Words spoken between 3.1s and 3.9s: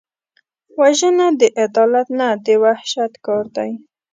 کار دی